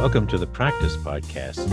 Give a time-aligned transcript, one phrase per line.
[0.00, 1.68] Welcome to the Practice Podcast,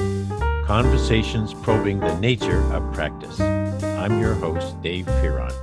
[0.65, 3.39] conversations probing the nature of practice.
[3.39, 5.54] I'm your host, Dave Fearon.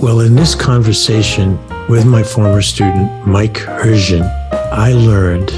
[0.00, 1.56] Well, in this conversation
[1.88, 4.24] with my former student, Mike Hurczyn,
[4.72, 5.50] I learned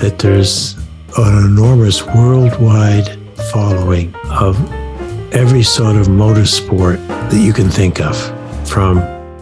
[0.00, 0.78] that there's
[1.18, 3.18] an enormous worldwide
[3.52, 4.56] following of
[5.34, 8.16] every sort of motorsport that you can think of,
[8.66, 8.96] from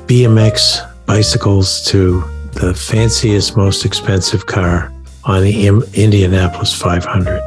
[0.09, 2.25] BMX bicycles to
[2.59, 7.41] the fanciest, most expensive car on the Indianapolis 500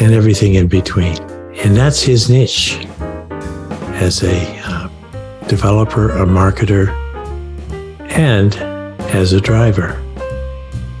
[0.00, 1.16] and everything in between.
[1.62, 2.86] And that's his niche
[3.94, 4.88] as a uh,
[5.48, 6.88] developer, a marketer,
[8.10, 8.54] and
[9.14, 9.98] as a driver.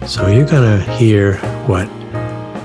[0.06, 1.36] So you're going to hear
[1.66, 1.86] what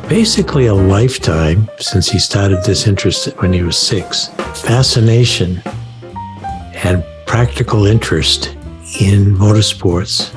[0.08, 5.62] basically a lifetime since he started this interest when he was six fascination
[6.86, 8.56] and practical interest
[9.00, 10.34] in motorsports.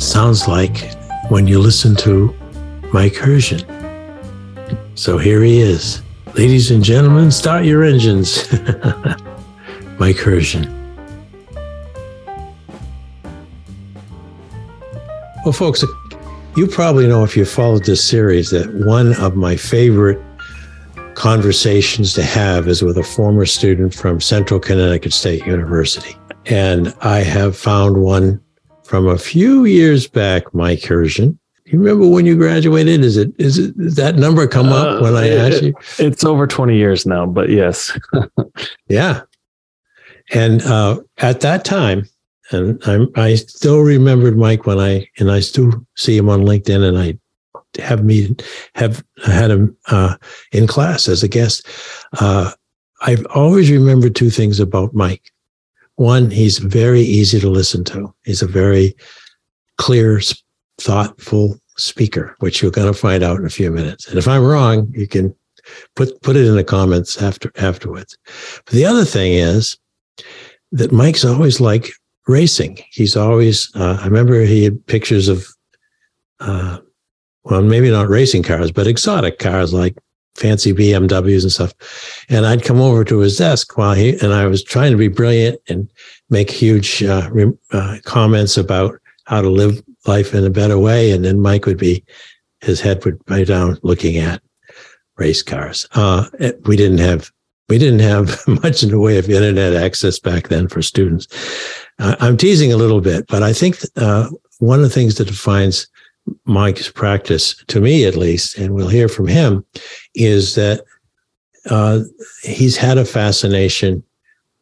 [0.00, 0.92] Sounds like
[1.28, 2.34] when you listen to
[2.92, 3.64] Mike Hurczyn.
[4.94, 6.02] So here he is.
[6.34, 8.50] Ladies and gentlemen, start your engines.
[9.98, 10.72] Mike Hurczyn.
[15.44, 15.84] Well, folks,
[16.56, 20.20] you probably know if you followed this series that one of my favorite
[21.14, 26.16] conversations to have is with a former student from Central Connecticut State University.
[26.46, 28.40] And I have found one
[28.84, 31.36] from a few years back, Mike Hurczyn.
[31.64, 33.00] You remember when you graduated?
[33.00, 35.74] Is it is it does that number come up uh, when I asked you?
[35.98, 37.98] It's over 20 years now, but yes.
[38.88, 39.22] yeah.
[40.32, 42.08] And uh, at that time,
[42.52, 46.86] and I'm, I still remembered Mike when I, and I still see him on LinkedIn
[46.86, 47.18] and I
[47.82, 48.34] have me
[48.74, 50.16] have had him uh,
[50.52, 51.66] in class as a guest.
[52.20, 52.52] Uh,
[53.02, 55.32] I've always remembered two things about Mike.
[55.96, 58.14] One, he's very easy to listen to.
[58.24, 58.94] He's a very
[59.78, 60.20] clear,
[60.78, 64.08] thoughtful speaker, which you're going to find out in a few minutes.
[64.08, 65.34] And if I'm wrong, you can
[65.94, 68.16] put put it in the comments after afterwards.
[68.64, 69.76] But the other thing is
[70.72, 71.90] that Mike's always like
[72.26, 72.78] racing.
[72.90, 75.46] He's always, uh, I remember he had pictures of,
[76.40, 76.78] uh,
[77.44, 79.96] well, maybe not racing cars, but exotic cars like
[80.36, 81.74] fancy BMWs and stuff.
[82.28, 85.08] And I'd come over to his desk while he, and I was trying to be
[85.08, 85.90] brilliant and
[86.30, 87.30] make huge uh,
[87.72, 91.10] uh, comments about how to live life in a better way.
[91.10, 92.04] And then Mike would be,
[92.60, 94.40] his head would be down looking at
[95.16, 95.86] race cars.
[95.92, 96.28] Uh,
[96.66, 97.30] we didn't have
[97.68, 101.26] we didn't have much in the way of internet access back then for students.
[101.98, 105.26] Uh, I'm teasing a little bit, but I think uh, one of the things that
[105.26, 105.88] defines
[106.44, 109.64] Mike's practice, to me at least, and we'll hear from him,
[110.14, 110.82] is that
[111.70, 112.00] uh,
[112.42, 114.02] he's had a fascination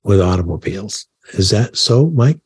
[0.03, 1.07] with automobiles.
[1.33, 2.39] Is that so, Mike?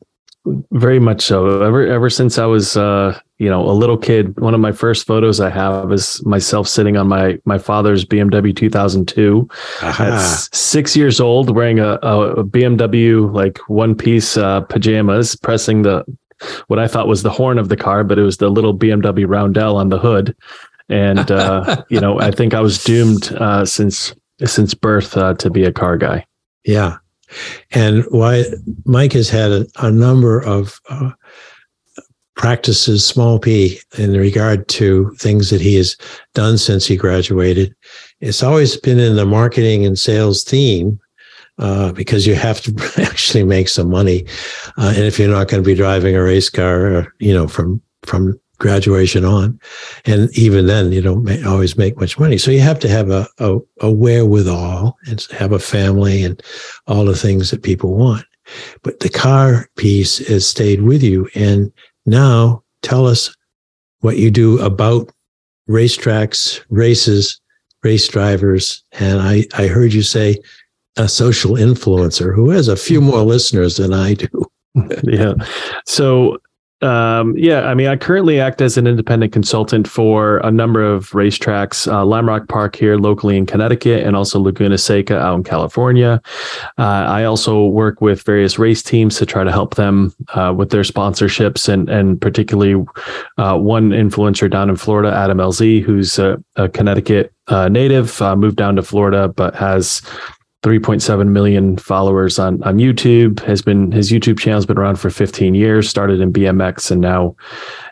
[0.71, 1.61] Very much so.
[1.61, 5.05] Ever ever since I was uh, you know a little kid, one of my first
[5.05, 9.47] photos I have is myself sitting on my my father's BMW 2002.
[9.81, 10.19] At
[10.53, 16.05] six years old, wearing a, a BMW like one piece uh, pajamas, pressing the
[16.67, 19.25] what I thought was the horn of the car, but it was the little BMW
[19.27, 20.35] roundel on the hood.
[20.89, 24.13] And uh, you know, I think I was doomed uh, since
[24.45, 26.25] since birth uh, to be a car guy.
[26.63, 26.97] Yeah,
[27.71, 28.45] and why
[28.85, 31.11] Mike has had a, a number of uh,
[32.39, 35.97] practices, small p, in regard to things that he has
[36.33, 37.75] done since he graduated.
[38.21, 40.99] It's always been in the marketing and sales theme.
[41.59, 44.25] Uh, because you have to actually make some money,
[44.77, 47.49] uh, and if you're not going to be driving a race car, uh, you know,
[47.49, 49.59] from from graduation on.
[50.05, 52.37] And even then, you don't always make much money.
[52.37, 56.41] So you have to have a, a, a wherewithal and have a family and
[56.87, 58.25] all the things that people want.
[58.83, 61.29] But the car piece has stayed with you.
[61.35, 61.71] And
[62.05, 63.33] now tell us
[64.01, 65.09] what you do about
[65.69, 67.39] racetracks, races,
[67.83, 68.83] race drivers.
[68.93, 70.37] And I, I heard you say
[70.99, 74.27] a social influencer who has a few more listeners than I do.
[75.03, 75.33] yeah.
[75.85, 76.37] So
[76.81, 81.09] um, yeah, I mean, I currently act as an independent consultant for a number of
[81.09, 85.43] racetracks, uh, Lime Rock Park here locally in Connecticut, and also Laguna Seca out in
[85.43, 86.21] California.
[86.77, 90.69] Uh, I also work with various race teams to try to help them uh, with
[90.69, 92.85] their sponsorships, and and particularly
[93.37, 98.37] uh, one influencer down in Florida, Adam LZ, who's a, a Connecticut uh, native, uh,
[98.37, 100.01] moved down to Florida, but has
[100.63, 103.39] 3.7 million followers on on YouTube.
[103.41, 105.89] Has been his YouTube channel has been around for 15 years.
[105.89, 107.35] Started in BMX and now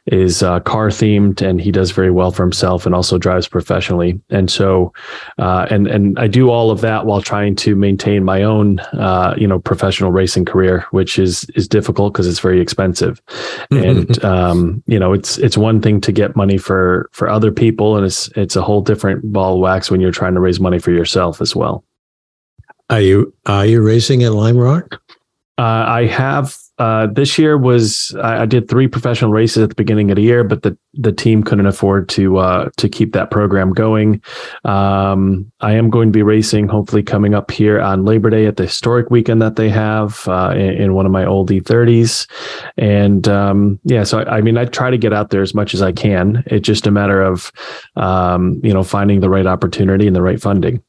[0.07, 4.19] is uh, car themed, and he does very well for himself, and also drives professionally.
[4.29, 4.91] And so,
[5.37, 9.33] uh, and and I do all of that while trying to maintain my own, uh,
[9.37, 13.21] you know, professional racing career, which is is difficult because it's very expensive.
[13.71, 17.95] and um, you know, it's it's one thing to get money for for other people,
[17.95, 20.79] and it's it's a whole different ball of wax when you're trying to raise money
[20.79, 21.85] for yourself as well.
[22.89, 25.01] Are you are you racing at Lime Rock?
[25.60, 29.75] Uh, I have uh, this year was I, I, did three professional races at the
[29.75, 33.31] beginning of the year, but the the team couldn't afford to uh, to keep that
[33.31, 34.22] program going.
[34.63, 38.57] Um, I am going to be racing, hopefully coming up here on Labor Day at
[38.57, 42.30] the historic weekend that they have uh, in, in, one of my old E30s,
[42.78, 45.74] and um, yeah, so I, I, mean I try to get out there as much
[45.74, 46.44] as I can.
[46.45, 47.51] It's just a matter of
[47.95, 50.84] um, you know finding the right opportunity and the right funding.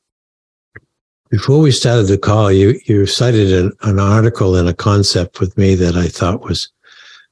[1.31, 5.57] Before we started the call, you you cited an, an article and a concept with
[5.59, 6.71] me that I thought was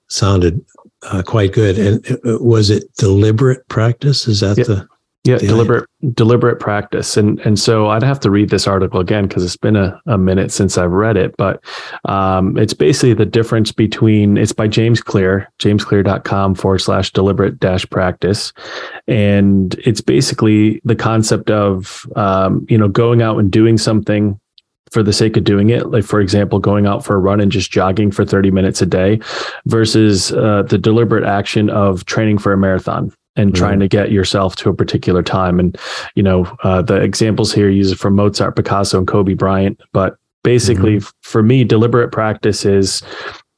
[0.08, 0.64] sounded
[1.02, 1.78] uh, quite good.
[1.78, 4.28] And uh, was it deliberate practice?
[4.28, 4.86] Is that the
[5.26, 7.16] yeah, deliberate deliberate practice.
[7.16, 10.16] And and so I'd have to read this article again because it's been a, a
[10.16, 11.36] minute since I've read it.
[11.36, 11.62] But
[12.04, 17.88] um, it's basically the difference between it's by James Clear, jamesclear.com forward slash deliberate dash
[17.90, 18.52] practice.
[19.08, 24.38] And it's basically the concept of um, you know, going out and doing something
[24.90, 27.50] for the sake of doing it like for example going out for a run and
[27.50, 29.18] just jogging for 30 minutes a day
[29.66, 33.58] versus uh, the deliberate action of training for a marathon and mm-hmm.
[33.58, 35.60] trying to get yourself to a particular time.
[35.60, 35.76] And,
[36.14, 39.80] you know, uh, the examples here use it from Mozart, Picasso, and Kobe Bryant.
[39.92, 41.08] But basically, mm-hmm.
[41.22, 43.02] for me, deliberate practice is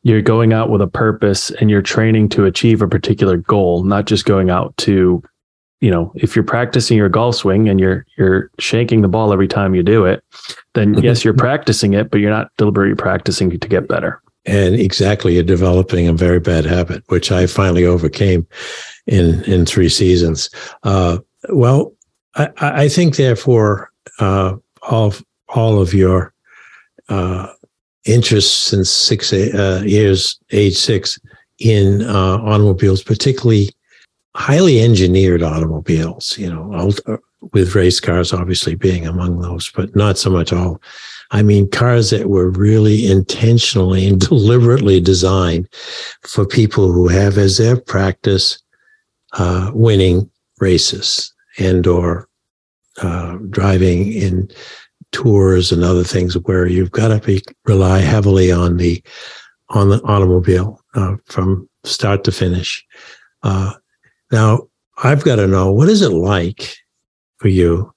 [0.03, 4.07] you're going out with a purpose and you're training to achieve a particular goal, not
[4.07, 5.23] just going out to,
[5.81, 9.49] you know, if you're practicing your golf swing and you're you're shanking the ball every
[9.49, 10.25] time you do it,
[10.75, 11.05] then mm-hmm.
[11.05, 14.21] yes, you're practicing it, but you're not deliberately practicing to get better.
[14.47, 18.47] And exactly, you're developing a very bad habit, which I finally overcame
[19.09, 20.51] in in three seasons.
[20.85, 21.19] Uh,
[21.49, 21.93] well,
[22.37, 23.91] I, I, think therefore
[24.21, 25.15] uh, all
[25.49, 26.33] all of your
[27.09, 27.49] uh,
[28.05, 31.19] interests since six uh, years, age six,
[31.59, 33.71] in uh, automobiles, particularly
[34.37, 36.37] highly engineered automobiles.
[36.39, 37.17] You know, uh,
[37.53, 40.81] with race cars obviously being among those, but not so much all.
[41.31, 45.69] I mean, cars that were really intentionally and deliberately designed
[46.23, 48.59] for people who have as their practice
[49.35, 50.31] uh, winning
[50.61, 52.29] races and or
[53.03, 54.49] uh, driving in
[55.13, 59.03] tours and other things where you've got to be rely heavily on the
[59.71, 62.85] on the automobile uh, from start to finish.
[63.43, 63.73] Uh,
[64.33, 64.67] now,
[65.03, 66.77] I've got to know what is it like
[67.37, 67.93] for you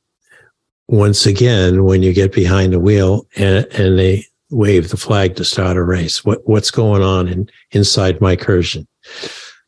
[0.87, 5.45] once again when you get behind the wheel and, and they wave the flag to
[5.45, 6.23] start a race.
[6.23, 8.85] What what's going on in, inside Mike Hurczyn?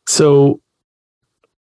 [0.06, 0.60] So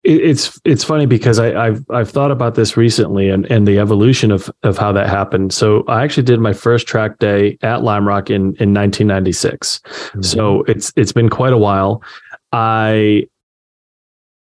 [0.04, 4.32] it's it's funny because I, have I've thought about this recently and, and the evolution
[4.32, 5.54] of of how that happened.
[5.54, 9.80] So I actually did my first track day at Lime Rock in in 1996.
[9.80, 10.22] Mm-hmm.
[10.22, 12.04] So it's it's been quite a while.
[12.52, 13.28] I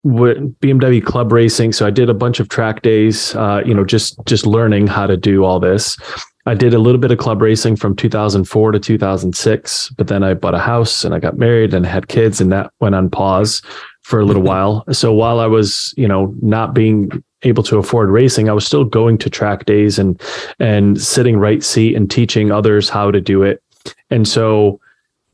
[0.03, 3.35] went BMW club racing, so I did a bunch of track days.
[3.35, 5.97] Uh, you know, just just learning how to do all this.
[6.45, 10.33] I did a little bit of club racing from 2004 to 2006, but then I
[10.33, 13.61] bought a house and I got married and had kids, and that went on pause
[14.03, 14.49] for a little mm-hmm.
[14.49, 14.93] while.
[14.93, 18.83] So while I was, you know, not being able to afford racing, I was still
[18.83, 20.21] going to track days and
[20.59, 23.63] and sitting right seat and teaching others how to do it.
[24.09, 24.79] And so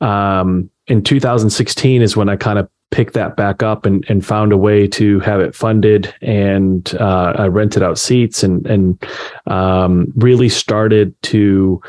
[0.01, 4.51] um, in 2016 is when I kind of picked that back up and, and found
[4.51, 9.03] a way to have it funded and uh, I rented out seats and and
[9.47, 11.81] um, really started to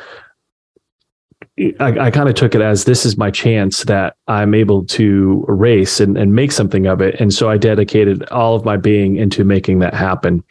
[1.58, 5.44] I, I kind of took it as this is my chance that I'm able to
[5.46, 7.20] race and, and make something of it.
[7.20, 10.42] And so I dedicated all of my being into making that happen.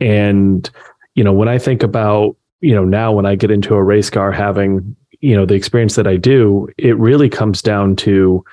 [0.00, 0.68] And,
[1.14, 4.10] you know, when I think about, you know, now when I get into a race
[4.10, 8.44] car having, you know, the experience that I do, it really comes down to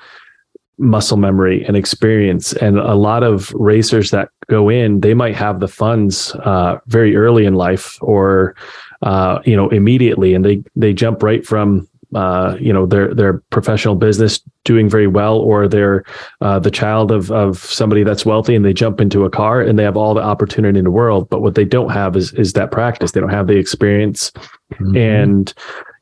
[0.77, 2.53] muscle memory and experience.
[2.53, 7.15] And a lot of racers that go in, they might have the funds uh, very
[7.15, 8.55] early in life or
[9.01, 13.39] uh, you know, immediately, and they they jump right from uh, you know their their
[13.49, 16.03] professional business doing very well, or they're
[16.41, 19.77] uh, the child of of somebody that's wealthy, and they jump into a car and
[19.77, 21.29] they have all the opportunity in the world.
[21.29, 23.11] But what they don't have is is that practice.
[23.11, 24.31] They don't have the experience,
[24.73, 24.95] mm-hmm.
[24.95, 25.53] and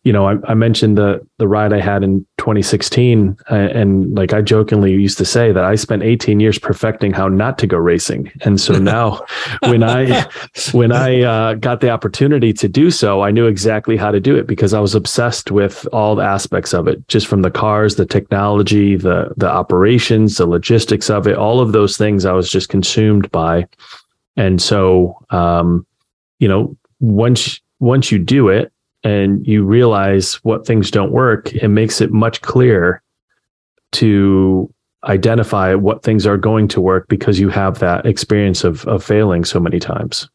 [0.06, 4.32] you know, I, I, mentioned the the ride I had in 2016 uh, and like
[4.32, 7.76] i jokingly used to say that i spent 18 years perfecting how not to go
[7.76, 8.32] racing.
[8.42, 9.26] And so now
[9.64, 10.30] when i
[10.74, 14.36] when i uh, got the opportunity to do so i knew exactly how to do
[14.36, 17.96] it because i was obsessed with all the aspects of it just from the cars
[17.96, 22.50] the technology the the operations the logistics of it all of those things i was
[22.52, 23.66] just consumed by.
[24.38, 25.84] And so um
[26.38, 28.72] you know once once you do it
[29.06, 33.02] and you realize what things don't work, it makes it much clearer
[33.92, 39.04] to identify what things are going to work because you have that experience of of
[39.04, 40.28] failing so many times.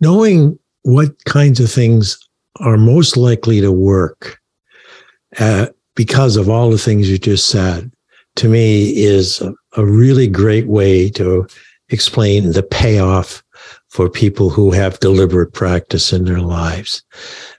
[0.00, 2.18] Knowing what kinds of things
[2.60, 4.40] are most likely to work
[5.38, 7.92] uh, because of all the things you just said,
[8.36, 11.46] to me is a, a really great way to
[11.90, 13.42] explain the payoff
[13.96, 17.02] for people who have deliberate practice in their lives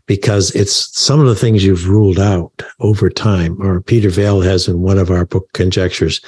[0.05, 4.67] because it's some of the things you've ruled out over time, or Peter Vaill has
[4.67, 6.21] in one of our book conjectures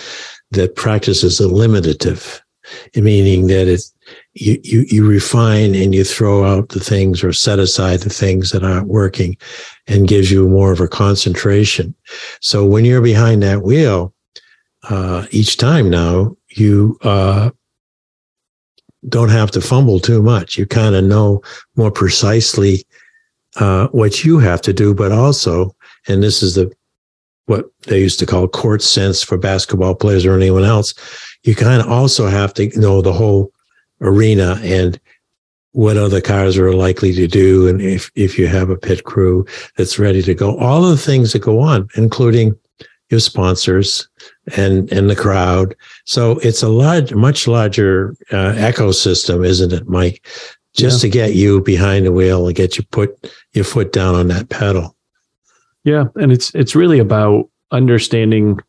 [0.49, 2.41] that practice is eliminative,
[2.95, 3.93] meaning that it's
[4.33, 8.49] you, you you refine and you throw out the things or set aside the things
[8.49, 9.37] that aren't working
[9.85, 11.93] and gives you more of a concentration.
[12.41, 14.11] So when you're behind that wheel,
[14.89, 17.51] uh, each time now you uh,
[19.07, 20.57] don't have to fumble too much.
[20.57, 21.41] You kind of know
[21.75, 22.85] more precisely
[23.55, 25.75] uh, what you have to do, but also,
[26.07, 26.71] and this is the
[27.45, 30.93] what they used to call court sense for basketball players or anyone else.
[31.43, 33.51] You kind of also have to know the whole
[34.01, 34.99] arena and
[35.71, 39.45] what other cars are likely to do, and if if you have a pit crew
[39.77, 42.55] that's ready to go, all of the things that go on, including
[43.09, 44.07] your sponsors
[44.55, 45.75] and and the crowd.
[46.05, 50.25] So it's a large, much larger uh, ecosystem, isn't it, Mike?
[50.75, 51.09] Just yeah.
[51.09, 54.49] to get you behind the wheel and get you put your foot down on that
[54.49, 54.95] pedal.
[55.83, 58.59] Yeah, and it's it's really about understanding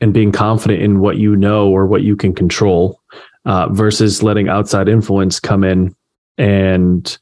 [0.00, 3.00] and being confident in what you know or what you can control
[3.44, 5.94] uh, versus letting outside influence come in
[6.36, 7.18] and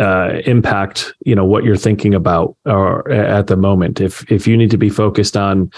[0.00, 4.00] uh, impact you know what you're thinking about or at the moment.
[4.00, 5.70] If if you need to be focused on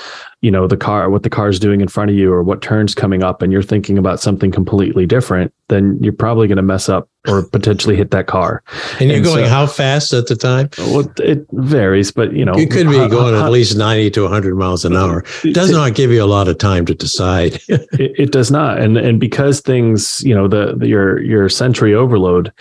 [0.44, 2.60] you know the car what the car is doing in front of you or what
[2.60, 6.62] turns coming up and you're thinking about something completely different then you're probably going to
[6.62, 8.62] mess up or potentially hit that car.
[9.00, 10.68] And you're and going so, how fast at the time?
[10.76, 14.56] Well, it varies, but you know, you could be going at least 90 to 100
[14.56, 15.24] miles an hour.
[15.42, 17.54] It does it, not give you a lot of time to decide.
[17.68, 18.78] it, it, does not.
[18.78, 22.52] And, and because things, you know, the, the your, your sensory overload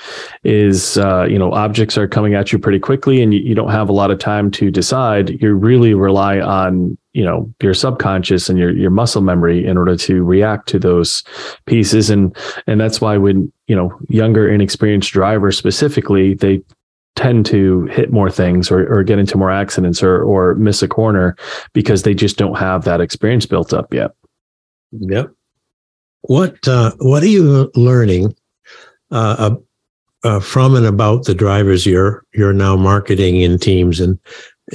[0.46, 3.72] is, uh, you know, objects are coming at you pretty quickly and you, you don't
[3.72, 5.42] have a lot of time to decide.
[5.42, 9.96] You really rely on you know your subconscious and your your muscle memory in order
[9.96, 11.24] to react to those
[11.66, 12.10] pieces.
[12.10, 12.36] And
[12.68, 16.62] and that's why when you know younger inexperienced drivers specifically they
[17.16, 20.88] tend to hit more things or, or get into more accidents or or miss a
[20.88, 21.36] corner
[21.74, 24.12] because they just don't have that experience built up yet.
[24.92, 25.32] Yep.
[26.22, 28.36] What uh, what are you learning
[29.12, 29.56] uh,
[30.24, 34.18] uh, from and about the drivers you're you're now marketing in teams and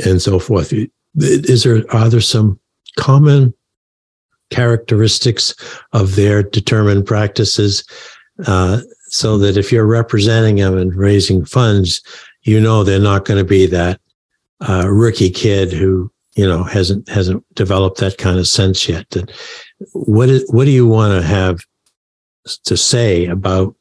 [0.04, 0.73] and so forth
[1.16, 2.58] is there are there some
[2.98, 3.54] common
[4.50, 5.54] characteristics
[5.92, 7.84] of their determined practices
[8.46, 12.02] uh, so that if you're representing them and raising funds
[12.42, 14.00] you know they're not going to be that
[14.68, 19.10] uh, rookie kid who you know hasn't hasn't developed that kind of sense yet?
[19.10, 19.30] That
[19.92, 21.60] what is, what do you want to have
[22.64, 23.74] to say about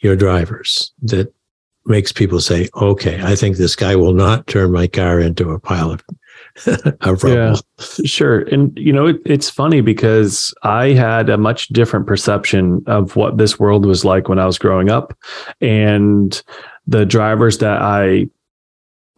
[0.00, 1.32] your drivers that
[1.84, 5.60] makes people say okay i think this guy will not turn my car into a
[5.60, 6.02] pile of
[7.24, 7.54] yeah,
[8.04, 8.40] sure.
[8.42, 13.38] And you know, it, it's funny because I had a much different perception of what
[13.38, 15.16] this world was like when I was growing up,
[15.60, 16.42] and
[16.86, 18.28] the drivers that I,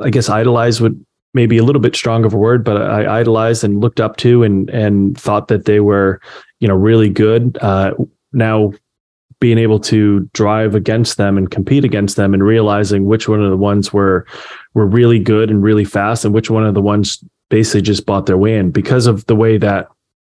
[0.00, 1.04] I guess, idolized would
[1.34, 4.42] maybe a little bit strong of a word, but I idolized and looked up to
[4.42, 6.20] and and thought that they were,
[6.60, 7.56] you know, really good.
[7.60, 7.94] Uh,
[8.32, 8.72] now
[9.40, 13.50] being able to drive against them and compete against them and realizing which one of
[13.50, 14.26] the ones were
[14.74, 18.26] were really good and really fast and which one of the ones basically just bought
[18.26, 19.88] their way in because of the way that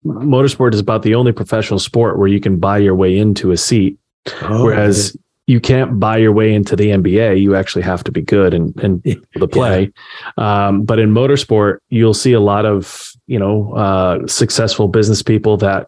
[0.06, 3.58] motorsport is about the only professional sport where you can buy your way into a
[3.58, 3.98] seat
[4.44, 5.24] oh, whereas okay.
[5.48, 8.76] you can't buy your way into the NBA you actually have to be good and
[8.84, 9.02] and
[9.36, 9.92] the play
[10.38, 10.68] yeah.
[10.68, 15.58] um, but in motorsport you'll see a lot of you know uh, successful business people
[15.58, 15.88] that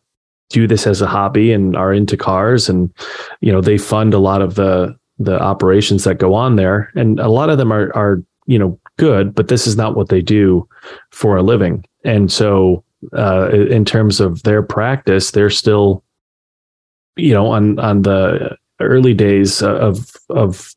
[0.52, 2.94] do this as a hobby and are into cars and
[3.42, 6.92] you know they fund a lot of the the operations that go on there.
[6.96, 10.10] And a lot of them are are you know good but this is not what
[10.10, 10.68] they do
[11.12, 11.86] for a living.
[12.04, 12.84] And so
[13.18, 16.04] uh, in terms of their practice they're still
[17.16, 20.74] you know on on the early days of of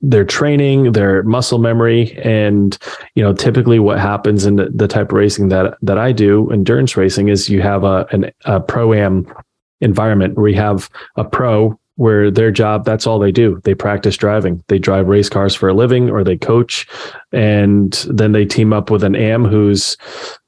[0.00, 2.78] their training, their muscle memory, and
[3.14, 6.50] you know, typically what happens in the, the type of racing that that I do,
[6.50, 9.26] endurance racing, is you have a an, a pro am
[9.80, 13.60] environment where you have a pro where their job that's all they do.
[13.64, 14.62] They practice driving.
[14.68, 16.86] They drive race cars for a living or they coach
[17.32, 19.96] and then they team up with an am who's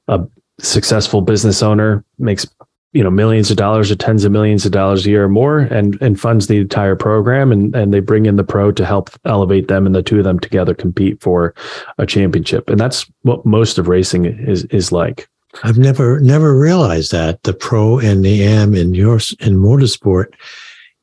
[0.09, 0.21] a
[0.61, 2.47] successful business owner makes
[2.92, 5.59] you know millions of dollars or tens of millions of dollars a year or more
[5.59, 9.11] and and funds the entire program and and they bring in the pro to help
[9.25, 11.54] elevate them and the two of them together compete for
[11.99, 15.28] a championship and that's what most of racing is is like
[15.62, 20.35] I've never never realized that the pro and the am in your in motorsport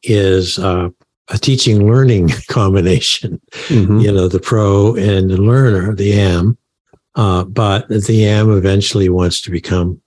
[0.03, 0.89] is uh,
[1.29, 3.41] a teaching learning combination.
[3.67, 3.99] Mm-hmm.
[3.99, 6.57] You know, the pro and the learner, the am,
[7.15, 9.99] uh, but the am eventually wants to become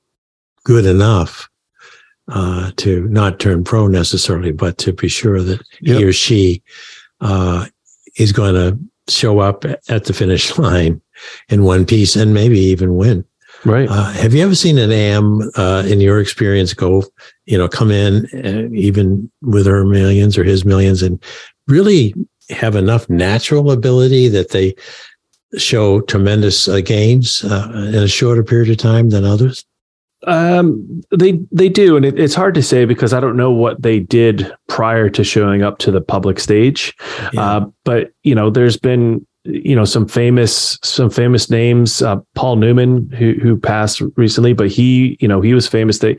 [0.65, 1.49] good enough
[2.29, 5.99] uh, to not turn pro necessarily, but to be sure that yep.
[5.99, 6.63] he or she
[7.21, 7.67] uh,
[8.17, 8.79] is going to
[9.13, 11.01] show up at the finish line
[11.49, 13.25] in one piece and maybe even win.
[13.65, 13.89] Right.
[13.89, 17.03] Uh, have you ever seen an AM uh, in your experience go,
[17.47, 21.23] you know, come in uh, even with her millions or his millions and
[21.67, 22.15] really
[22.51, 24.75] have enough natural ability that they
[25.57, 29.65] show tremendous uh, gains uh, in a shorter period of time than others?
[30.27, 33.83] Um, they they do, and it, it's hard to say because I don't know what
[33.83, 36.97] they did prior to showing up to the public stage.
[37.33, 37.43] Yeah.
[37.43, 42.57] Uh, but you know, there's been you know some famous some famous names uh, paul
[42.57, 46.17] newman who who passed recently but he you know he was famous they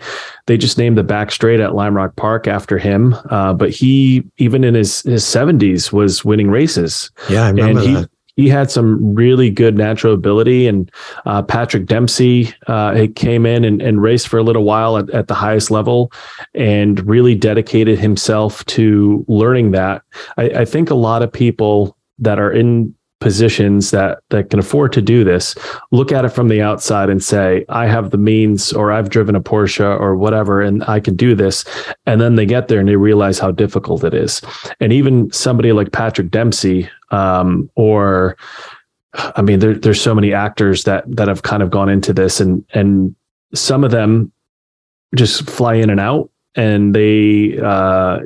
[0.47, 4.23] they just named the back straight at lime rock park after him uh, but he
[4.37, 8.47] even in his his 70s was winning races yeah i remember and he, that he
[8.47, 10.65] had some really good natural ability.
[10.65, 10.89] And
[11.25, 15.27] uh, Patrick Dempsey uh, came in and, and, raced for a little while at, at,
[15.27, 16.13] the highest level
[16.53, 20.03] and really dedicated himself to learning that.
[20.37, 24.93] I, I think a lot of people that are in positions that that can afford
[24.93, 25.53] to do this
[25.91, 29.35] look at it from the outside and say i have the means or i've driven
[29.35, 31.65] a porsche or whatever and i can do this
[32.05, 34.41] and then they get there and they realize how difficult it is
[34.79, 38.37] and even somebody like patrick dempsey um, or
[39.13, 42.39] i mean there, there's so many actors that that have kind of gone into this
[42.39, 43.15] and and
[43.53, 44.31] some of them
[45.15, 48.19] just fly in and out and they uh,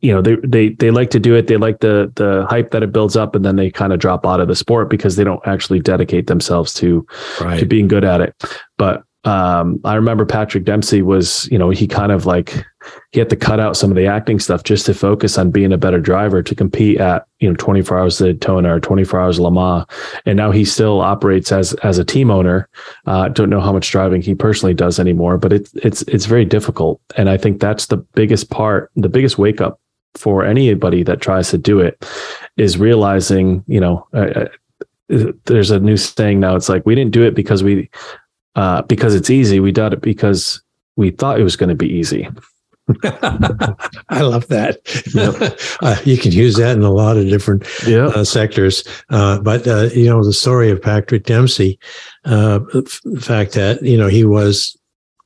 [0.00, 2.82] you know they they they like to do it they like the the hype that
[2.82, 5.24] it builds up and then they kind of drop out of the sport because they
[5.24, 7.06] don't actually dedicate themselves to
[7.40, 7.58] right.
[7.58, 8.34] to being good at it
[8.78, 12.64] but um, I remember Patrick Dempsey was, you know, he kind of like
[13.12, 15.72] he had to cut out some of the acting stuff just to focus on being
[15.72, 19.50] a better driver to compete at, you know, 24 hours Daytona or 24 hours Le
[19.50, 19.84] Mans.
[20.24, 22.66] And now he still operates as as a team owner.
[23.06, 26.46] Uh, don't know how much driving he personally does anymore, but it's it's it's very
[26.46, 26.98] difficult.
[27.16, 29.80] And I think that's the biggest part, the biggest wake up
[30.14, 32.08] for anybody that tries to do it
[32.56, 34.46] is realizing, you know, uh,
[35.10, 36.56] uh, there's a new saying now.
[36.56, 37.90] It's like we didn't do it because we
[38.56, 39.60] uh, because it's easy.
[39.60, 40.62] We did it because
[40.96, 42.28] we thought it was going to be easy.
[44.08, 44.80] I love that.
[45.14, 45.58] Yep.
[45.82, 48.10] uh, you can use that in a lot of different yep.
[48.10, 48.84] uh, sectors.
[49.10, 51.78] Uh, but uh, you know, the story of Patrick Dempsey,
[52.24, 54.76] uh, the fact that you know he was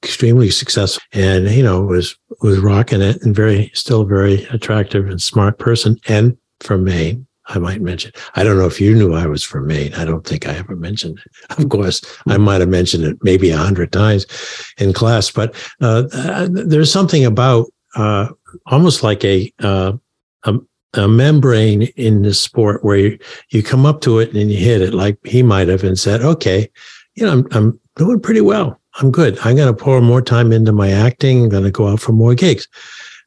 [0.02, 5.22] extremely successful and you know was was rocking it and very still very attractive and
[5.22, 9.26] smart person and from Maine I might mention I don't know if you knew I
[9.26, 12.68] was from Maine I don't think I ever mentioned it of course I might have
[12.68, 14.26] mentioned it maybe a hundred times
[14.78, 18.28] in class but uh, uh, there's something about uh,
[18.66, 19.92] almost like a, uh,
[20.44, 20.54] a
[20.96, 23.18] a membrane in the sport where you,
[23.50, 26.22] you come up to it and you hit it like he might have and said
[26.22, 26.70] okay
[27.14, 29.38] you know I'm, I'm doing pretty well I'm good.
[29.40, 31.44] I'm going to pour more time into my acting.
[31.44, 32.68] I'm going to go out for more gigs.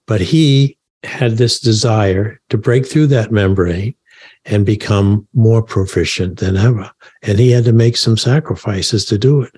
[0.06, 3.93] But he had this desire to break through that membrane
[4.47, 6.89] and become more proficient than ever.
[7.21, 9.55] And he had to make some sacrifices to do it.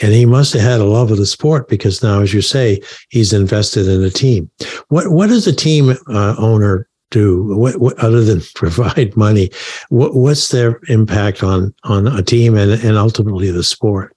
[0.00, 2.80] And he must have had a love of the sport because now, as you say,
[3.10, 4.50] he's invested in a team.
[4.88, 7.56] What what does a team uh, owner do?
[7.56, 9.50] What, what, other than provide money?
[9.88, 14.14] What, what's their impact on on a team and and ultimately the sport?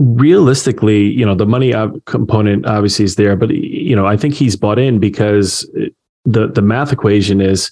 [0.00, 1.74] realistically, you know, the money
[2.06, 5.68] component obviously is there, but you know, I think he's bought in because
[6.24, 7.70] the the math equation is,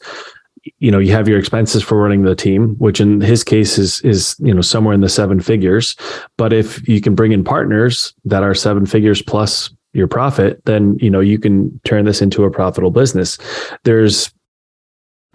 [0.78, 4.00] you know, you have your expenses for running the team, which in his case is
[4.02, 5.96] is you know somewhere in the seven figures.
[6.36, 10.96] But if you can bring in partners that are seven figures plus your profit, then
[11.00, 13.38] you know you can turn this into a profitable business.
[13.84, 14.32] There's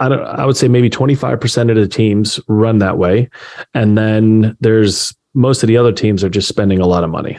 [0.00, 3.30] I don't I would say maybe 25% of the teams run that way.
[3.74, 7.38] And then there's most of the other teams are just spending a lot of money.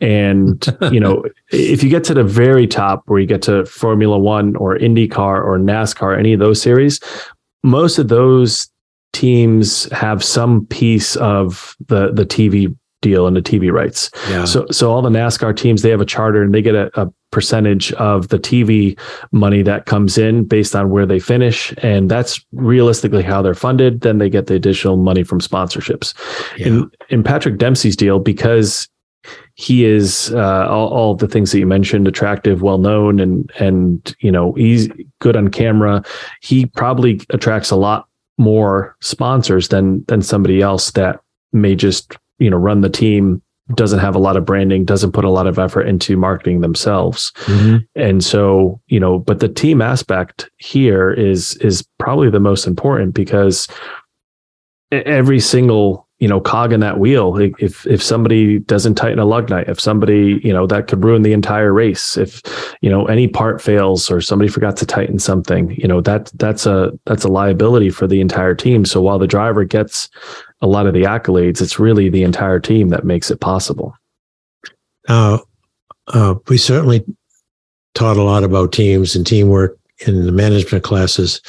[0.00, 4.18] And, you know, if you get to the very top where you get to Formula
[4.18, 7.00] One or IndyCar or NASCAR, any of those series,
[7.62, 8.68] most of those
[9.12, 14.10] teams have some piece of the the TV deal and the TV rights.
[14.28, 14.44] Yeah.
[14.44, 17.10] So so all the NASCAR teams they have a charter and they get a, a,
[17.32, 18.98] percentage of the TV
[19.30, 24.00] money that comes in based on where they finish and that's realistically how they're funded
[24.00, 26.12] then they get the additional money from sponsorships.
[26.58, 26.66] Yeah.
[26.66, 28.88] In in Patrick Dempsey's deal because
[29.54, 34.14] he is uh, all, all the things that you mentioned attractive well known and and
[34.20, 34.88] you know he's
[35.20, 36.02] good on camera
[36.40, 41.20] he probably attracts a lot more sponsors than than somebody else that
[41.52, 43.42] may just you know run the team
[43.74, 47.32] doesn't have a lot of branding doesn't put a lot of effort into marketing themselves
[47.44, 47.76] mm-hmm.
[47.94, 53.14] and so you know but the team aspect here is is probably the most important
[53.14, 53.68] because
[54.90, 57.36] every single you know cog in that wheel.
[57.58, 61.22] If if somebody doesn't tighten a lug nut if somebody you know that could ruin
[61.22, 62.42] the entire race if
[62.82, 66.66] you know any part fails or somebody forgot to tighten something you know that that's
[66.66, 68.84] a that's a liability for the entire team.
[68.84, 70.08] So while the driver gets
[70.60, 73.96] a lot of the accolades it's really the entire team that makes it possible.
[75.08, 75.40] Now
[76.08, 77.04] uh, we certainly
[77.94, 81.40] taught a lot about teams and teamwork in the management classes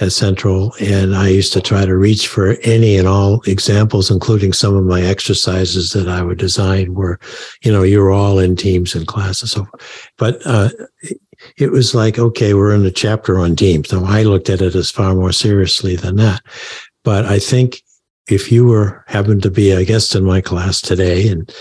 [0.00, 0.74] at Central.
[0.80, 4.84] And I used to try to reach for any and all examples, including some of
[4.84, 7.18] my exercises that I would design where,
[7.62, 9.52] you know, you're all in teams and classes.
[9.52, 9.66] So,
[10.18, 10.70] but, uh,
[11.58, 13.88] it was like, okay, we're in a chapter on teams.
[13.88, 16.42] So I looked at it as far more seriously than that.
[17.02, 17.82] But I think
[18.28, 21.52] if you were happened to be a guest in my class today and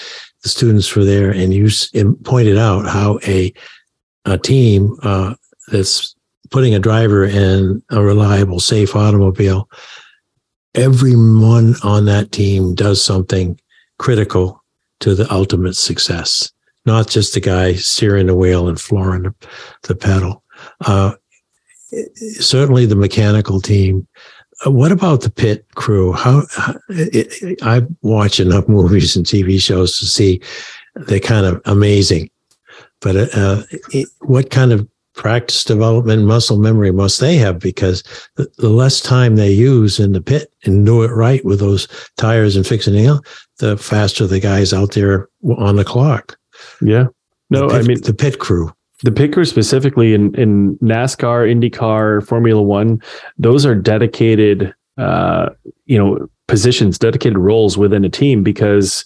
[0.43, 1.69] the students were there and you
[2.23, 3.53] pointed out how a,
[4.25, 5.35] a team, uh,
[5.67, 6.12] that's
[6.53, 9.67] putting a driver in a reliable, safe automobile,
[10.75, 13.59] everyone on that team does something
[13.97, 14.63] critical
[14.99, 16.51] to the ultimate success,
[16.85, 19.33] not just the guy steering the wheel and flooring
[19.81, 20.43] the, pedal.
[20.85, 21.13] Uh,
[22.39, 24.07] certainly the mechanical team.
[24.63, 26.13] Uh, what about the pit crew?
[26.13, 30.39] How, how it, I watch enough movies and TV shows to see
[30.93, 32.29] they're kind of amazing.
[33.01, 38.03] But uh, it, what kind of practice development, muscle memory must they have because
[38.35, 41.87] the, the, less time they use in the pit and do it right with those
[42.17, 43.19] tires and fixing it,
[43.59, 46.37] the faster the guys out there on the clock.
[46.81, 47.07] Yeah.
[47.49, 48.73] No, pit, I mean the pit crew.
[49.03, 53.01] The pit crew specifically in, in NASCAR, IndyCar, Formula One,
[53.37, 55.49] those are dedicated uh,
[55.85, 59.05] you know, positions, dedicated roles within a team because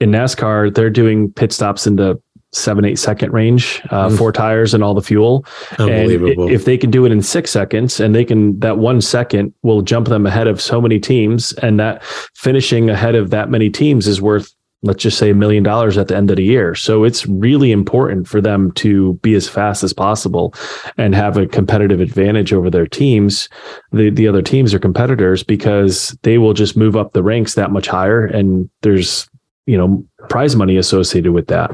[0.00, 2.20] in NASCAR, they're doing pit stops in the
[2.52, 4.16] seven eight second range uh, mm.
[4.16, 5.44] four tires and all the fuel
[5.78, 6.44] Unbelievable.
[6.44, 9.52] and if they can do it in six seconds and they can that one second
[9.62, 12.02] will jump them ahead of so many teams and that
[12.34, 16.08] finishing ahead of that many teams is worth let's just say a million dollars at
[16.08, 19.82] the end of the year so it's really important for them to be as fast
[19.82, 20.54] as possible
[20.96, 23.48] and have a competitive advantage over their teams
[23.92, 27.72] the the other teams are competitors because they will just move up the ranks that
[27.72, 29.28] much higher and there's
[29.68, 31.70] you know prize money associated with that.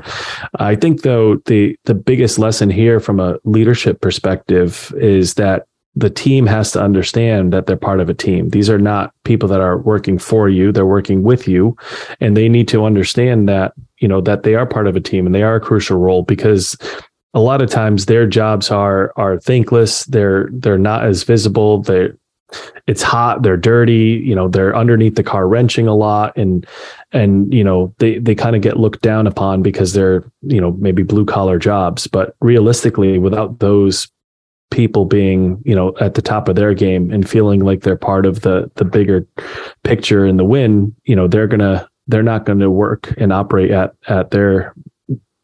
[0.58, 6.10] I think though the the biggest lesson here from a leadership perspective is that the
[6.10, 8.48] team has to understand that they're part of a team.
[8.48, 11.76] These are not people that are working for you, they're working with you
[12.20, 15.24] and they need to understand that, you know, that they are part of a team
[15.24, 16.76] and they are a crucial role because
[17.32, 22.16] a lot of times their jobs are are thankless, they're they're not as visible, they're
[22.86, 26.66] it's hot they're dirty you know they're underneath the car wrenching a lot and
[27.14, 30.72] and you know they they kind of get looked down upon because they're you know
[30.72, 32.06] maybe blue collar jobs.
[32.06, 34.08] But realistically without those
[34.70, 38.26] people being you know at the top of their game and feeling like they're part
[38.26, 39.26] of the the bigger
[39.84, 43.70] picture and the win you know they're gonna they're not going to work and operate
[43.70, 44.74] at at their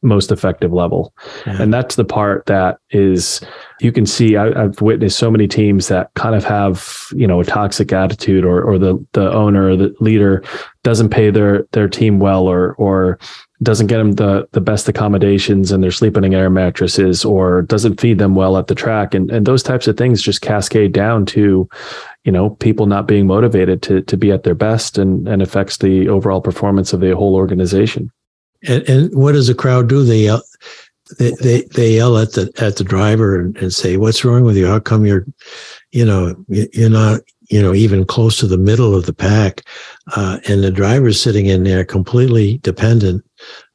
[0.03, 1.13] most effective level.
[1.45, 3.41] And that's the part that is
[3.81, 7.41] you can see I, have witnessed so many teams that kind of have, you know,
[7.41, 10.43] a toxic attitude or or the the owner or the leader
[10.83, 13.19] doesn't pay their their team well or or
[13.63, 18.01] doesn't get them the the best accommodations and they're sleeping in air mattresses or doesn't
[18.01, 19.13] feed them well at the track.
[19.13, 21.69] And and those types of things just cascade down to
[22.25, 25.77] you know people not being motivated to to be at their best and and affects
[25.79, 28.11] the overall performance of the whole organization
[28.67, 30.05] and, and what does the crowd do?
[30.05, 30.43] They yell,
[31.19, 34.57] they, they, they yell at the at the driver and, and say, "What's wrong with
[34.57, 34.67] you?
[34.67, 35.27] How come you're,
[35.93, 37.21] you know, you're not,
[37.51, 39.63] you know, even close to the middle of the pack?"
[40.15, 43.25] Uh, and the driver's sitting in there completely dependent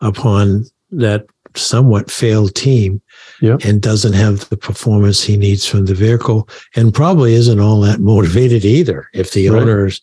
[0.02, 1.26] upon that
[1.58, 3.02] somewhat failed team
[3.42, 3.64] yep.
[3.64, 8.00] and doesn't have the performance he needs from the vehicle and probably isn't all that
[8.00, 9.62] motivated either if the right.
[9.62, 10.02] owner's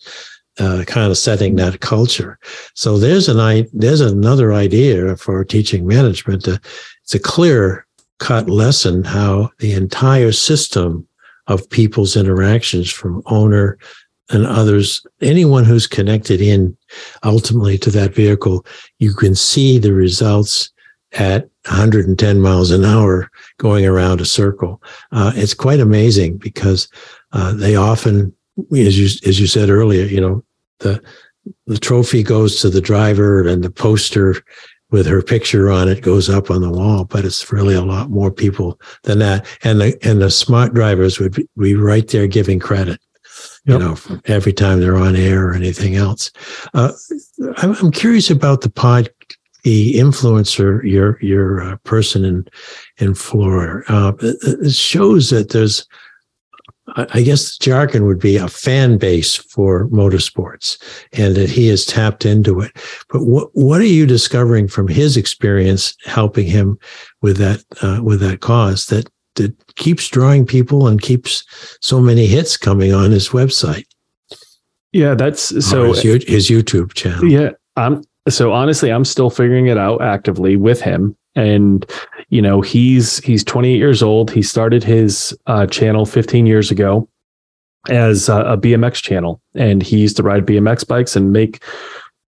[0.58, 2.38] uh, kind of setting that culture.
[2.74, 6.44] So there's an there's another idea for teaching management.
[6.44, 6.60] To,
[7.02, 7.86] it's a clear
[8.18, 11.06] cut lesson how the entire system
[11.48, 13.78] of people's interactions from owner
[14.30, 16.76] and others, anyone who's connected in
[17.24, 18.64] ultimately to that vehicle,
[18.98, 20.70] you can see the results
[21.12, 24.82] at 110 miles an hour going around a circle.
[25.10, 26.88] Uh, it's quite amazing because
[27.32, 28.34] uh, they often,
[28.72, 30.44] as you as you said earlier, you know
[30.78, 31.02] the
[31.66, 34.36] the trophy goes to the driver and the poster
[34.92, 38.10] with her picture on it goes up on the wall, but it's really a lot
[38.10, 39.46] more people than that.
[39.64, 43.00] And the and the smart drivers would be, be right there giving credit,
[43.64, 43.78] yep.
[43.80, 46.30] you know, every time they're on air or anything else.
[46.74, 46.92] Uh,
[47.56, 49.08] I'm, I'm curious about the pod,
[49.64, 52.46] the influencer, your your uh, person in
[52.98, 53.82] in Florida.
[53.88, 55.86] Uh, it shows that there's
[56.96, 61.84] I guess the jargon would be a fan base for motorsports and that he has
[61.84, 62.72] tapped into it.
[63.08, 66.78] But what, what are you discovering from his experience helping him
[67.22, 71.44] with that, uh, with that cause that, that keeps drawing people and keeps
[71.80, 73.86] so many hits coming on his website?
[74.92, 77.24] Yeah, that's so his, his YouTube channel.
[77.26, 77.50] Yeah.
[77.76, 81.86] I'm so honestly, I'm still figuring it out actively with him and
[82.28, 84.30] you know he's he's 28 years old.
[84.30, 87.08] He started his uh, channel 15 years ago
[87.88, 89.40] as a, a, bmx channel.
[89.54, 91.64] And he used to ride bmx bikes and make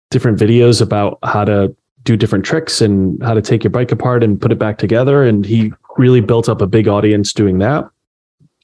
[0.09, 4.23] different videos about how to do different tricks and how to take your bike apart
[4.23, 5.23] and put it back together.
[5.23, 7.89] And he really built up a big audience doing that.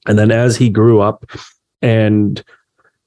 [0.08, 1.30] And then as he grew up
[1.82, 2.44] and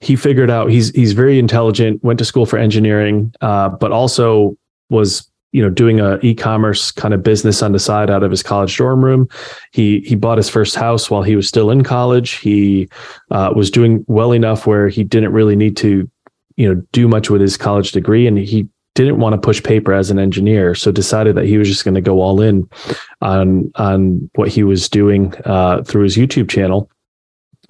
[0.00, 4.56] he figured out he's he's very intelligent went to school for engineering uh, but also
[4.88, 8.42] was you know doing a e-commerce kind of business on the side out of his
[8.42, 9.28] college dorm room.
[9.72, 12.32] He he bought his first house while he was still in college.
[12.32, 12.88] He
[13.30, 16.08] uh, was doing well enough where he didn't really need to
[16.56, 19.94] you know do much with his college degree and he didn't want to push paper
[19.94, 22.68] as an engineer so decided that he was just going to go all in
[23.22, 26.90] on on what he was doing uh, through his youtube channel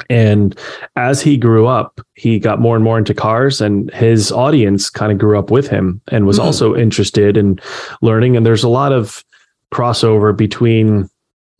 [0.08, 0.58] and
[0.96, 5.12] as he grew up, he got more and more into cars, and his audience kind
[5.12, 6.46] of grew up with him and was mm-hmm.
[6.46, 7.60] also interested in
[8.02, 8.36] learning.
[8.36, 9.24] And there's a lot of
[9.72, 11.08] crossover between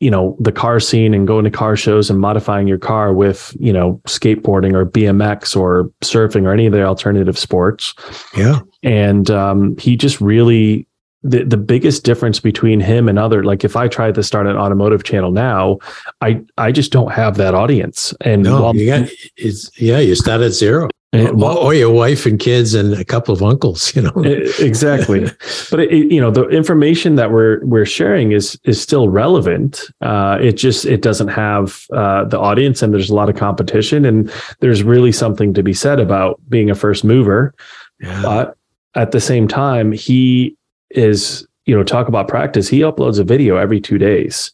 [0.00, 3.55] you know the car scene and going to car shows and modifying your car with
[3.61, 7.94] you know skateboarding or BMX or surfing or any of the alternative sports.
[8.37, 10.87] Yeah, and um, he just really
[11.22, 14.56] the, the biggest difference between him and other like if I tried to start an
[14.56, 15.78] automotive channel now,
[16.20, 18.14] I I just don't have that audience.
[18.22, 20.88] And no, while, you got it's yeah, you start at zero.
[21.12, 24.12] And, well, or your wife and kids and a couple of uncles, you know.
[24.61, 25.22] exactly,
[25.70, 29.83] but it, you know the information that we're we're sharing is is still relevant.
[30.00, 34.04] Uh, it just it doesn't have uh, the audience, and there's a lot of competition,
[34.04, 37.54] and there's really something to be said about being a first mover.
[37.98, 38.22] Yeah.
[38.22, 38.56] But
[38.94, 40.56] at the same time, he
[40.90, 44.53] is you know talk about practice he uploads a video every two days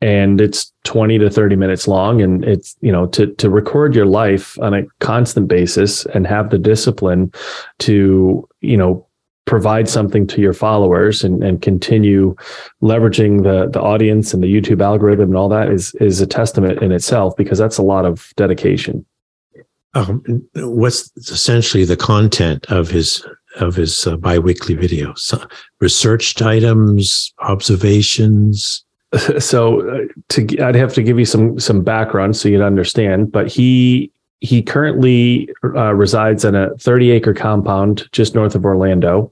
[0.00, 4.06] and it's 20 to 30 minutes long and it's you know to to record your
[4.06, 7.32] life on a constant basis and have the discipline
[7.78, 9.06] to you know
[9.46, 12.34] provide something to your followers and, and continue
[12.82, 16.80] leveraging the the audience and the YouTube algorithm and all that is is a testament
[16.82, 19.04] in itself because that's a lot of dedication.
[19.94, 20.22] Um,
[20.54, 25.34] what's essentially the content of his of his uh, biweekly videos.
[25.80, 28.84] Researched items observations.
[29.40, 33.48] So uh, to i'd have to give you some some background so you'd understand but
[33.48, 39.30] he he currently uh, resides in a 30 acre compound just north of orlando.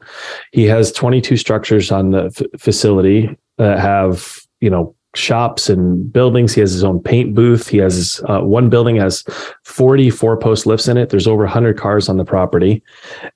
[0.52, 6.54] He has 22 structures on the f- facility that have you know shops and buildings.
[6.54, 7.68] He has his own paint booth.
[7.68, 9.24] He has uh, one building has
[9.64, 11.11] 44 post lifts in it.
[11.11, 12.83] There's over 100 cars on the property.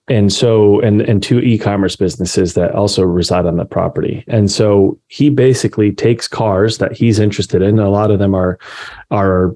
[0.08, 4.24] And so, and, and two e commerce businesses that also reside on the property.
[4.28, 7.78] And so he basically takes cars that he's interested in.
[7.78, 8.58] A lot of them are,
[9.10, 9.54] are,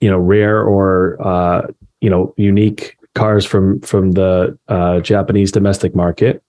[0.00, 1.66] you know, rare or, uh,
[2.00, 6.42] you know, unique cars from from the uh, Japanese domestic market,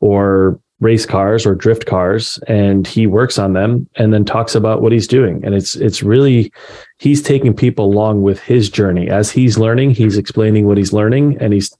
[0.00, 4.80] or race cars or drift cars and he works on them and then talks about
[4.80, 5.44] what he's doing.
[5.44, 6.52] And it's it's really
[6.98, 9.08] he's taking people along with his journey.
[9.08, 11.76] As he's learning he's explaining what he's learning and he's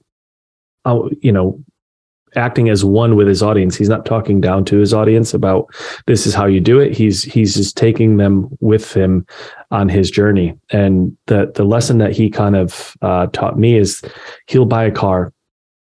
[0.85, 1.63] uh, you know
[2.35, 3.75] acting as one with his audience.
[3.75, 5.73] He's not talking down to his audience about
[6.05, 6.95] this is how you do it.
[6.95, 9.25] He's he's just taking them with him
[9.71, 10.57] on his journey.
[10.71, 14.01] And the the lesson that he kind of uh, taught me is
[14.47, 15.33] he'll buy a car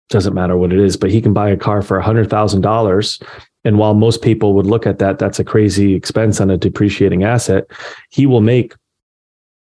[0.09, 2.63] doesn't matter what it is, but he can buy a car for a hundred thousand
[2.63, 3.21] dollars.
[3.65, 7.25] And while most people would look at that, that's a crazy expense on a depreciating
[7.25, 7.65] asset.
[8.11, 8.75] He will make,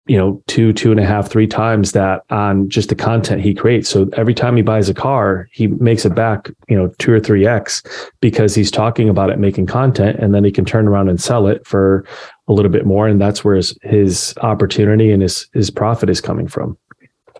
[0.05, 3.53] you know, two, two and a half, three times that on just the content he
[3.53, 3.89] creates.
[3.89, 7.19] So every time he buys a car, he makes it back, you know, two or
[7.19, 7.83] three X
[8.21, 11.47] because he's talking about it, making content, and then he can turn around and sell
[11.47, 12.05] it for
[12.47, 16.21] a little bit more, and that's where his, his opportunity and his his profit is
[16.21, 16.77] coming from.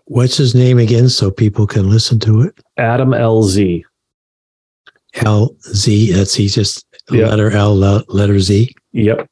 [0.08, 2.58] What's his name again, so people can listen to it?
[2.78, 3.82] Adam LZ.
[5.16, 6.12] L Z.
[6.12, 7.28] That's he just Yeah.
[7.28, 8.74] letter L, letter Z.
[8.92, 9.26] Yep.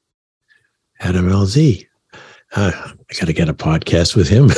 [1.00, 1.86] Adam L Z.
[2.54, 4.50] Uh, I got to get a podcast with him.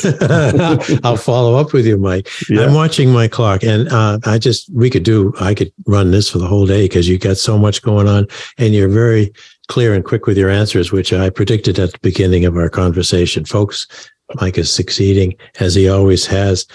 [1.05, 2.29] I'll follow up with you, Mike.
[2.49, 2.63] Yeah.
[2.63, 5.33] I'm watching my clock, and uh, I just we could do.
[5.41, 8.27] I could run this for the whole day because you got so much going on,
[8.59, 9.33] and you're very
[9.69, 13.45] clear and quick with your answers, which I predicted at the beginning of our conversation,
[13.45, 13.87] folks.
[14.37, 16.67] Mike is succeeding as he always has.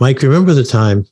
[0.00, 1.04] Mike, remember the time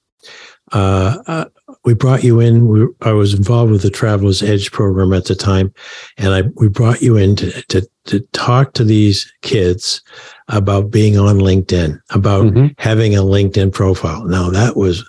[0.72, 1.44] uh, uh,
[1.84, 2.68] we brought you in?
[2.68, 5.72] We, I was involved with the Travelers Edge program at the time,
[6.18, 10.02] and I we brought you in to to, to talk to these kids
[10.48, 12.74] about being on LinkedIn, about Mhm.
[12.78, 14.24] having a LinkedIn profile.
[14.24, 15.08] Now that was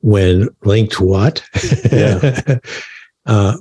[0.00, 1.42] when linked what?
[1.92, 2.58] Yeah.
[3.26, 3.56] uh,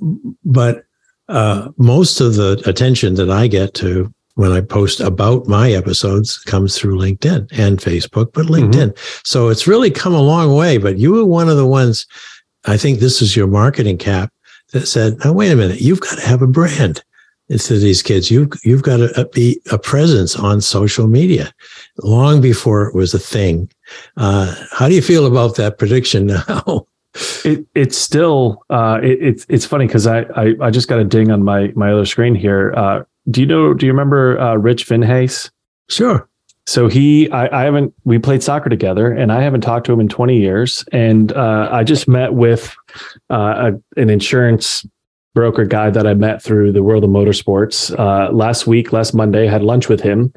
[0.45, 0.84] but
[1.28, 6.38] uh, most of the attention that I get to when I post about my episodes
[6.38, 8.97] comes through LinkedIn and Facebook, but LinkedIn.
[9.28, 10.78] So it's really come a long way.
[10.78, 12.08] But you were one of the ones,
[12.63, 14.32] I think this is your marketing cap
[14.71, 17.04] that said, now, wait a minute, you've got to have a brand.
[17.49, 18.32] It's to these kids.
[18.32, 21.52] You've, you've got to be a presence on social media
[22.02, 23.69] long before it was a thing.
[24.15, 26.88] Uh, how do you feel about that prediction now?
[27.43, 31.04] It, it's still uh, it, it's it's funny because I, I I just got a
[31.04, 32.71] ding on my my other screen here.
[32.78, 33.74] Uh, do you know?
[33.74, 35.50] Do you remember uh, Rich Vinhace?
[35.89, 36.28] sure.
[36.70, 37.96] So he, I, I haven't.
[38.04, 40.86] We played soccer together, and I haven't talked to him in 20 years.
[40.92, 42.76] And uh, I just met with
[43.32, 44.86] uh, a, an insurance
[45.34, 48.94] broker guy that I met through the world of motorsports uh, last week.
[48.94, 50.32] Last Monday, I had lunch with him,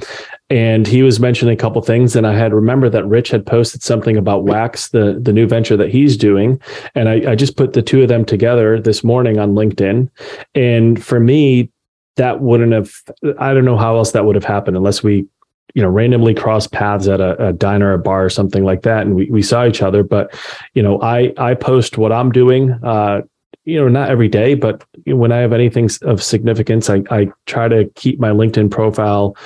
[0.49, 2.17] and he was mentioning a couple things.
[2.17, 5.77] And I had remembered that Rich had posted something about Wax, the the new venture
[5.77, 6.59] that he's doing,
[6.95, 10.09] and I, I just put the two of them together this morning on LinkedIn.
[10.55, 11.71] And for me,
[12.17, 12.93] that wouldn't have.
[13.39, 15.27] I don't know how else that would have happened unless we
[15.75, 18.83] you know randomly crossed paths at a, a diner or a bar or something like
[18.83, 20.03] that and we, we saw each other.
[20.03, 20.35] But
[20.75, 23.23] you know i i post what i'm doing uh
[23.65, 27.69] you know not every day but when i have anything of significance i i try
[27.69, 29.37] to keep my linkedin profile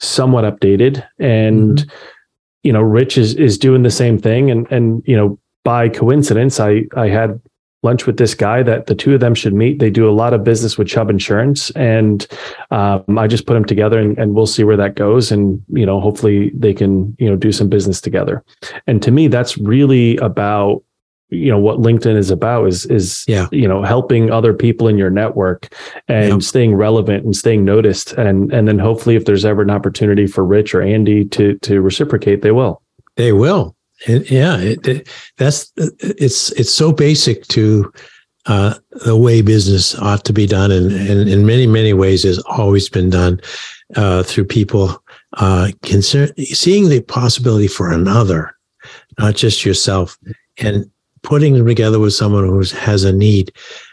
[0.00, 1.04] somewhat updated.
[1.18, 1.84] And
[2.62, 4.50] you know rich is is doing the same thing.
[4.50, 7.40] And and you know by coincidence i i had
[7.84, 10.32] lunch with this guy that the two of them should meet they do a lot
[10.34, 12.26] of business with chubb insurance and
[12.70, 15.30] um, I just put them together and, and we'll see where that goes.
[15.30, 18.42] And, you know, hopefully they can, you know, do some business together.
[18.86, 20.82] And to me, that's really about,
[21.30, 23.48] you know, what LinkedIn is about is, is, Yeah.
[23.52, 25.74] you know, helping other people in your network
[26.08, 26.38] and Yeah.
[26.38, 28.12] staying relevant and staying noticed.
[28.12, 31.80] And, and then hopefully if there's ever an opportunity for Rich or Andy to, to
[31.80, 32.82] reciprocate, they will.
[33.16, 33.76] They will.
[34.06, 37.92] And yeah, it, it, that's it's it's so basic to
[38.46, 42.38] uh, the way business ought to be done, and, and in many many ways has
[42.40, 43.40] always been done
[43.96, 45.02] uh, through people
[45.34, 48.54] uh, concern, seeing the possibility for another,
[49.18, 50.18] not just yourself,
[50.58, 50.90] and
[51.22, 53.50] putting them together with someone who has a need,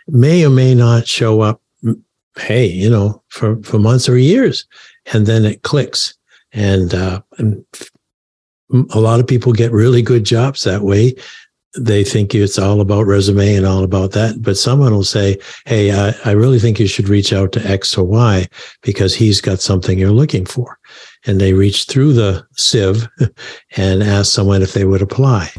[0.07, 1.61] may or may not show up.
[2.37, 4.65] Hey, you know, for for months or years,
[5.13, 6.13] and then it clicks,
[6.51, 7.65] and uh, and
[8.91, 11.15] a lot of people get really good jobs that way.
[11.77, 14.41] They think it's all about resume and all about that.
[14.41, 17.97] But someone will say, Hey, I, I really think you should reach out to X
[17.97, 18.47] or Y
[18.81, 20.77] because he's got something you're looking for.
[21.25, 23.07] And they reach through the sieve
[23.77, 25.49] and ask someone if they would apply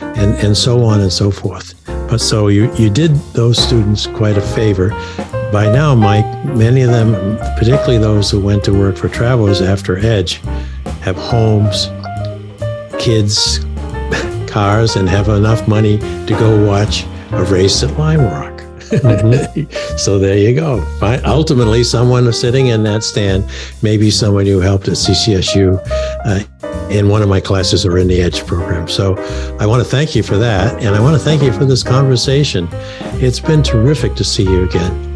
[0.00, 1.74] and, and so on and so forth.
[1.86, 4.88] But so you, you did those students quite a favor.
[5.52, 9.98] By now, Mike, many of them, particularly those who went to work for Travelers after
[9.98, 10.40] Edge,
[11.02, 11.88] have homes,
[13.02, 13.58] kids,
[14.46, 18.60] cars, and have enough money to go watch a race at Lime Rock.
[19.98, 20.86] so there you go.
[21.24, 23.44] Ultimately, someone sitting in that stand,
[23.82, 25.80] maybe someone who helped at CCSU
[26.24, 28.86] uh, in one of my classes or in the Edge program.
[28.86, 29.16] So
[29.58, 30.80] I want to thank you for that.
[30.80, 32.68] And I want to thank you for this conversation.
[33.14, 35.08] It's been terrific to see you again.